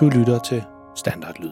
[0.00, 0.62] Du lytter til
[0.96, 1.50] Standardlyd.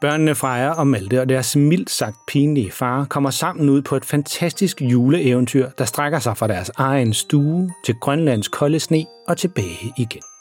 [0.00, 4.04] Børnene Freja og Malte og deres mildt sagt pinlige far kommer sammen ud på et
[4.04, 9.92] fantastisk juleeventyr, der strækker sig fra deres egen stue til Grønlands kolde sne og tilbage
[9.96, 10.33] igen.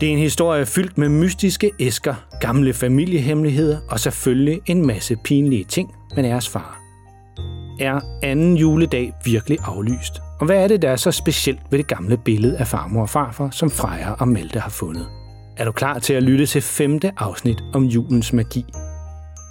[0.00, 5.64] Det er en historie fyldt med mystiske æsker, gamle familiehemmeligheder og selvfølgelig en masse pinlige
[5.64, 6.80] ting med deres far.
[7.80, 10.22] Er anden juledag virkelig aflyst?
[10.40, 13.10] Og hvad er det, der er så specielt ved det gamle billede af farmor og
[13.10, 15.06] farfar, som Freja og Malte har fundet?
[15.56, 18.64] Er du klar til at lytte til femte afsnit om julens magi?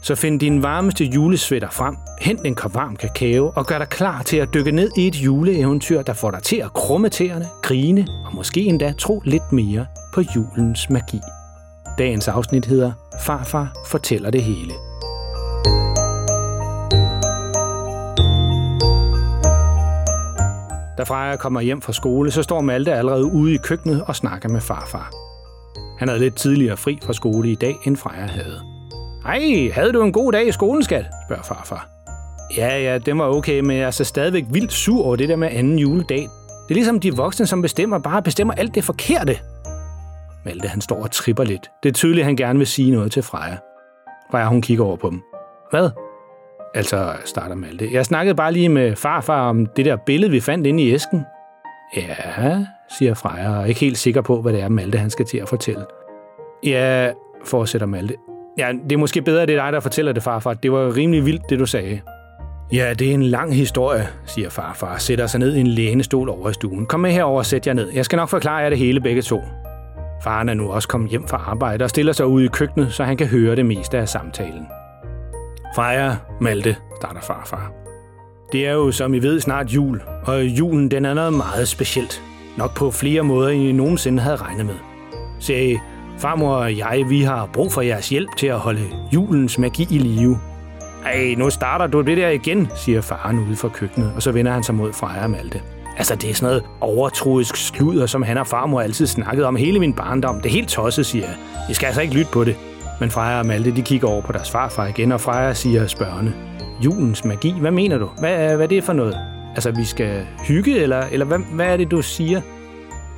[0.04, 4.24] Så find din varmeste julesvætter frem, hent en kop varm kakao og gør dig klar
[4.24, 8.08] til at dykke ned i et juleeventyr, der får dig til at krumme tæerne, grine
[8.26, 11.22] og måske endda tro lidt mere på julens magi.
[11.98, 14.74] Dagens afsnit hedder Farfar fortæller det hele.
[20.98, 24.50] Da Freja kommer hjem fra skole, så står Malte allerede ude i køkkenet og snakker
[24.50, 25.12] med farfar.
[26.00, 28.62] Han havde lidt tidligere fri fra skole i dag, end Freja havde.
[29.24, 31.06] Hej, havde du en god dag i skolen, skat?
[31.28, 31.90] spørger farfar.
[32.58, 35.36] Ja, ja, det var okay, men jeg er så stadigvæk vildt sur over det der
[35.36, 36.22] med anden juledag.
[36.68, 39.40] Det er ligesom de voksne, som bestemmer, bare bestemmer alt det forkerte.
[40.46, 41.72] Malte, han står og tripper lidt.
[41.84, 43.58] Det er tydeligt, at han gerne vil sige noget til Freja.
[44.32, 45.22] Freja, hun kigger over på dem.
[45.72, 45.90] Hvad?
[46.76, 47.90] Altså, starter Malte.
[47.92, 51.26] Jeg snakkede bare lige med farfar om det der billede, vi fandt inde i æsken.
[51.98, 52.66] Ja,
[52.98, 55.38] siger Freja, og er ikke helt sikker på, hvad det er, Malte han skal til
[55.38, 55.86] at fortælle.
[56.64, 57.12] Ja,
[57.46, 58.16] fortsætter Malte.
[58.58, 60.54] Ja, det er måske bedre, at det er dig, der fortæller det, farfar.
[60.54, 62.02] Det var rimelig vildt, det du sagde.
[62.74, 66.30] Ja, det er en lang historie, siger farfar og sætter sig ned i en lænestol
[66.30, 66.86] over i stuen.
[66.86, 67.92] Kom med herover og sæt jer ned.
[67.94, 69.42] Jeg skal nok forklare jer det hele begge to.
[70.24, 73.04] Faren er nu også kommet hjem fra arbejde og stiller sig ud i køkkenet, så
[73.04, 74.68] han kan høre det meste af samtalen.
[75.76, 77.72] Freja, Malte, starter farfar.
[78.52, 82.24] Det er jo, som I ved, snart jul, og julen den er noget meget specielt.
[82.58, 84.76] Nok på flere måder, end I nogensinde havde regnet med.
[85.40, 85.80] Se,
[86.18, 88.82] farmor og jeg, vi har brug for jeres hjælp til at holde
[89.14, 90.40] julens magi i live.
[91.06, 94.52] Ej, nu starter du det der igen, siger faren ude fra køkkenet, og så vender
[94.52, 95.62] han sig mod Freja og Malte.
[95.98, 99.80] Altså, det er sådan noget overtroisk sludder, som han og farmor altid snakket om hele
[99.80, 100.42] min barndom.
[100.42, 101.36] Det er helt tosset, siger jeg.
[101.70, 102.56] I skal altså ikke lytte på det.
[103.00, 106.34] Men Freja og Malte, de kigger over på deres farfar igen, og Freja siger spørgende.
[106.86, 108.10] Julens magi, hvad mener du?
[108.20, 109.18] Hvad, hvad er det for noget?
[109.56, 112.42] Altså, vi skal hygge, eller, eller hvad, hvad er det, du siger?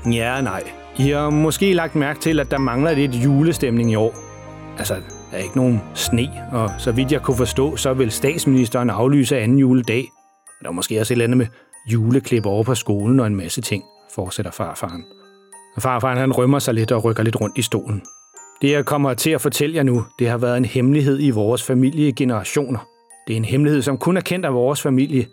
[0.05, 0.63] Ja, nej.
[0.97, 4.15] I har måske lagt mærke til, at der mangler lidt julestemning i år.
[4.77, 4.93] Altså,
[5.31, 9.37] der er ikke nogen sne, og så vidt jeg kunne forstå, så vil statsministeren aflyse
[9.37, 10.05] anden juledag.
[10.61, 11.47] Der er måske også et eller andet med
[11.91, 13.83] juleklip over på skolen og en masse ting,
[14.15, 15.03] fortsætter farfaren.
[15.75, 18.01] Og farfaren han rømmer sig lidt og rykker lidt rundt i stolen.
[18.61, 21.63] Det, jeg kommer til at fortælle jer nu, det har været en hemmelighed i vores
[21.63, 22.87] familie i generationer.
[23.27, 25.25] Det er en hemmelighed, som kun er kendt af vores familie.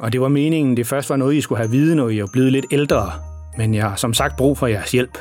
[0.00, 2.26] Og det var meningen, det først var noget, I skulle have viden, når I er
[2.32, 3.12] blevet lidt ældre.
[3.56, 5.18] Men jeg har som sagt brug for jeres hjælp.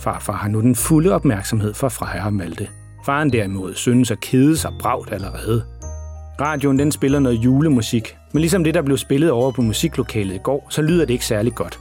[0.00, 2.68] Farfar har nu den fulde opmærksomhed for Freja og Malte.
[3.06, 5.64] Faren derimod synes at kede sig bragt allerede.
[6.40, 10.38] Radioen den spiller noget julemusik, men ligesom det, der blev spillet over på musiklokalet i
[10.38, 11.80] går, så lyder det ikke særlig godt.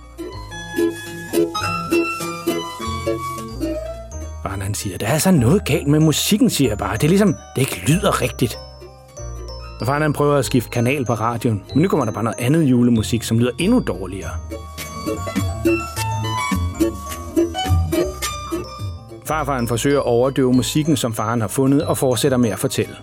[4.44, 6.94] Faren han siger, der er så noget galt med musikken, siger jeg bare.
[6.94, 8.57] Det er ligesom, det ikke lyder rigtigt.
[9.80, 12.40] Og faren han prøver at skifte kanal på radioen, men nu kommer der bare noget
[12.40, 14.31] andet julemusik, som lyder endnu dårligere.
[19.25, 22.96] Farfaren forsøger at overdøve musikken, som faren har fundet, og fortsætter med at fortælle.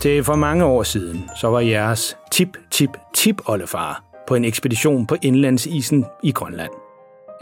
[0.00, 6.32] Til for mange år siden, så var jeres tip-tip-tip-oldefar på en ekspedition på indlandsisen i
[6.32, 6.70] Grønland.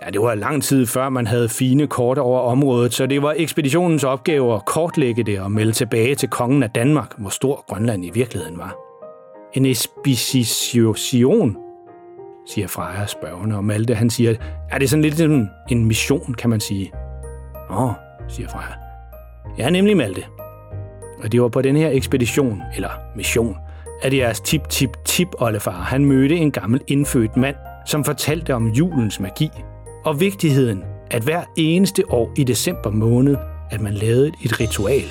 [0.04, 3.34] Ja, det var lang tid før man havde fine kort over området, så det var
[3.36, 8.04] ekspeditionens opgave at kortlægge det og melde tilbage til kongen af Danmark, hvor stor Grønland
[8.04, 8.76] i virkeligheden var.
[9.52, 11.56] En ekspedition,
[12.46, 14.34] siger Freja spørgende, og Malte han siger,
[14.70, 16.92] er det sådan lidt en, en mission, kan man sige.
[17.70, 17.90] Åh,
[18.28, 18.74] siger Freja.
[19.58, 20.22] Ja, nemlig Malte.
[21.22, 23.56] Og det var på den her ekspedition, eller mission,
[24.02, 29.50] at jeres tip-tip-tip-oldefar, han mødte en gammel indfødt mand, som fortalte om julens magi
[30.04, 33.36] og vigtigheden, at hver eneste år i december måned,
[33.70, 35.04] at man lavede et ritual.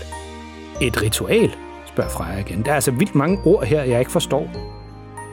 [0.81, 1.51] Et ritual?
[1.85, 2.61] spørger Freja igen.
[2.65, 4.47] Der er altså vildt mange ord her, jeg ikke forstår.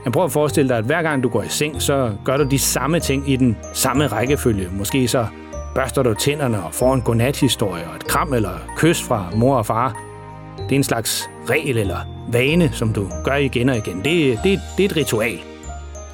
[0.05, 2.45] Jeg prøver at forestille dig, at hver gang du går i seng, så gør du
[2.45, 4.69] de samme ting i den samme rækkefølge.
[4.73, 5.27] Måske så
[5.75, 9.67] børster du tænderne og får en godnathistorie og et kram eller kys fra mor og
[9.67, 10.12] far.
[10.57, 13.97] Det er en slags regel eller vane, som du gør igen og igen.
[13.97, 15.39] Det, det, det er et ritual.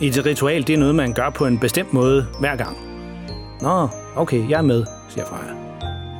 [0.00, 2.76] Et ritual, det er noget, man gør på en bestemt måde hver gang.
[3.60, 5.52] Nå, okay, jeg er med, siger Freja.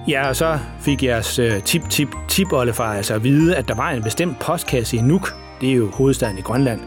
[0.08, 3.74] Ja, og så fik jeres øh, tip tip tip oldefar altså at vide, at der
[3.74, 5.34] var en bestemt postkasse i Nuuk.
[5.60, 6.80] Det er jo hovedstaden i Grønland.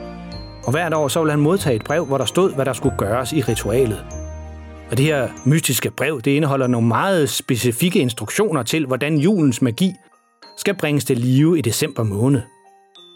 [0.64, 2.98] Og hvert år så ville han modtage et brev, hvor der stod, hvad der skulle
[2.98, 4.06] gøres i ritualet.
[4.92, 9.96] Og det her mystiske brev, det indeholder nogle meget specifikke instruktioner til, hvordan julens magi
[10.58, 12.42] skal bringes til live i december måned.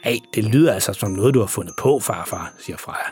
[0.04, 3.10] Hey, det lyder altså som noget, du har fundet på, farfar, siger Freja.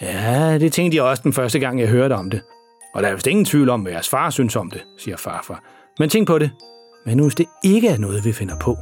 [0.00, 2.42] Ja, det tænkte jeg også den første gang, jeg hørte om det.
[2.94, 5.62] Og der er vist ingen tvivl om, hvad jeres far synes om det, siger farfar.
[5.98, 6.50] Men tænk på det.
[7.06, 8.76] Men nu hvis det ikke er noget, vi finder på,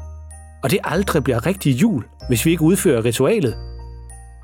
[0.62, 3.56] og det aldrig bliver rigtig jul, hvis vi ikke udfører ritualet,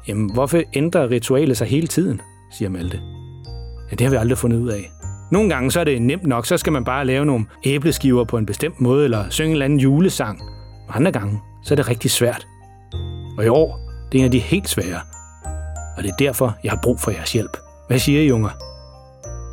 [0.09, 2.21] jamen hvorfor ændrer ritualet sig hele tiden,
[2.59, 3.01] siger Malte.
[3.91, 4.91] Ja, det har vi aldrig fundet ud af.
[5.31, 8.39] Nogle gange så er det nemt nok, så skal man bare lave nogle æbleskiver på
[8.39, 10.41] en bestemt måde, eller synge en eller anden julesang.
[10.89, 12.47] Og andre gange, så er det rigtig svært.
[13.39, 13.81] Og i år,
[14.13, 15.01] det er en af de helt svære.
[15.97, 17.57] Og det er derfor, jeg har brug for jeres hjælp.
[17.89, 18.51] Hvad siger I, unger?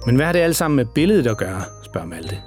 [0.05, 2.37] Men hvad har det alt sammen med billedet at gøre, spørger Malte.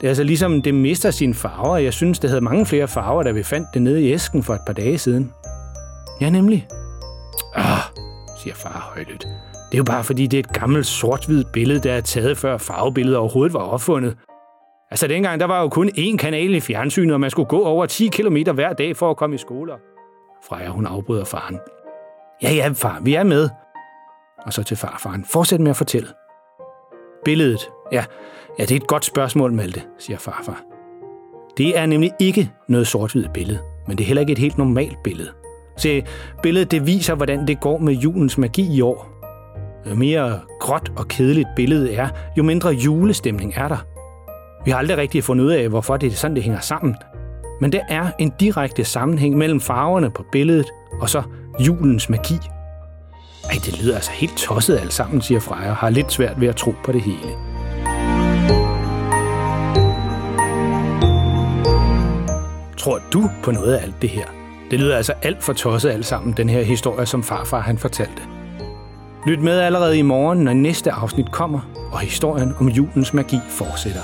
[0.00, 2.88] Det er altså ligesom, det mister sine farver, og jeg synes, det havde mange flere
[2.88, 5.32] farver, da vi fandt det nede i æsken for et par dage siden.
[6.20, 6.68] Ja, nemlig.
[7.54, 7.78] Ah,
[8.42, 9.26] siger far højlydt.
[9.72, 12.58] Det er jo bare fordi, det er et gammelt sort-hvidt billede, der er taget før
[12.58, 14.16] farvebilledet overhovedet var opfundet.
[14.90, 17.86] Altså dengang, der var jo kun én kanal i fjernsynet, og man skulle gå over
[17.86, 19.72] 10 km hver dag for at komme i skole.
[20.48, 21.58] Freja, hun afbryder faren.
[22.42, 23.48] Ja, ja, far, vi er med.
[24.46, 25.24] Og så til farfaren.
[25.24, 26.08] Fortsæt med at fortælle.
[27.24, 27.70] Billedet.
[27.92, 28.04] Ja,
[28.58, 30.62] ja, det er et godt spørgsmål, Malte, siger farfar.
[31.56, 35.02] Det er nemlig ikke noget sort-hvidt billede, men det er heller ikke et helt normalt
[35.04, 35.30] billede.
[35.76, 36.04] Se,
[36.42, 39.11] billedet det viser, hvordan det går med julens magi i år.
[39.90, 43.86] Jo mere gråt og kedeligt billedet er, jo mindre julestemning er der.
[44.64, 46.96] Vi har aldrig rigtig fundet ud af, hvorfor det er sådan, det hænger sammen.
[47.60, 50.66] Men der er en direkte sammenhæng mellem farverne på billedet
[51.00, 51.22] og så
[51.66, 52.34] julens magi.
[53.44, 56.48] Ej, det lyder altså helt tosset alt sammen, siger Freja, og har lidt svært ved
[56.48, 57.32] at tro på det hele.
[62.76, 64.26] Tror du på noget af alt det her?
[64.70, 68.22] Det lyder altså alt for tosset alt sammen, den her historie, som farfar han fortalte.
[69.26, 71.60] Lyt med allerede i morgen, når næste afsnit kommer,
[71.92, 74.00] og historien om julens magi fortsætter.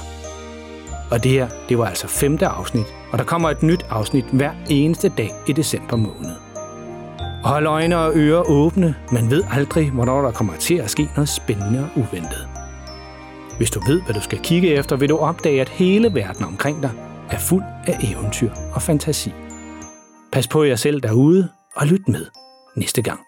[1.11, 4.51] Og det her, det var altså femte afsnit, og der kommer et nyt afsnit hver
[4.71, 6.35] eneste dag i december måned.
[7.45, 11.29] Hold øjne og ører åbne, man ved aldrig, hvornår der kommer til at ske noget
[11.29, 12.49] spændende og uventet.
[13.57, 16.83] Hvis du ved, hvad du skal kigge efter, vil du opdage, at hele verden omkring
[16.83, 16.91] dig
[17.31, 19.33] er fuld af eventyr og fantasi.
[20.33, 22.27] Pas på jer selv derude, og lyt med
[22.77, 23.28] næste gang.